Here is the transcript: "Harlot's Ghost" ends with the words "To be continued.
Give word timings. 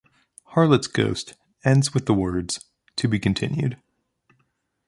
"Harlot's 0.55 0.87
Ghost" 0.87 1.35
ends 1.63 1.93
with 1.93 2.07
the 2.07 2.13
words 2.15 2.65
"To 2.95 3.07
be 3.07 3.19
continued. 3.19 3.77